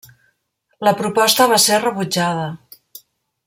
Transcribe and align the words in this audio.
La 0.87 0.93
proposta 1.01 1.47
va 1.53 1.61
ser 1.67 1.79
rebutjada. 1.85 2.51